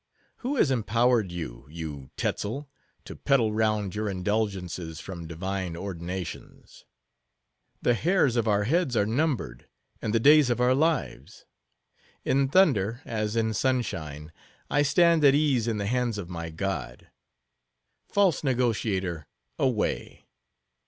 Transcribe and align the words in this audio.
Who 0.37 0.55
has 0.55 0.71
empowered 0.71 1.31
you, 1.31 1.67
you 1.69 2.09
Tetzel, 2.17 2.67
to 3.05 3.15
peddle 3.15 3.53
round 3.53 3.93
your 3.93 4.09
indulgences 4.09 4.99
from 4.99 5.27
divine 5.27 5.75
ordinations? 5.75 6.85
The 7.83 7.93
hairs 7.93 8.35
of 8.35 8.47
our 8.47 8.63
heads 8.63 8.97
are 8.97 9.05
numbered, 9.05 9.67
and 10.01 10.11
the 10.11 10.19
days 10.19 10.49
of 10.49 10.59
our 10.59 10.73
lives. 10.73 11.45
In 12.25 12.47
thunder 12.49 13.03
as 13.05 13.35
in 13.35 13.53
sunshine, 13.53 14.31
I 14.71 14.81
stand 14.81 15.23
at 15.23 15.35
ease 15.35 15.67
in 15.67 15.77
the 15.77 15.85
hands 15.85 16.17
of 16.17 16.31
my 16.31 16.49
God. 16.49 17.11
False 18.07 18.43
negotiator, 18.43 19.27
away! 19.59 20.25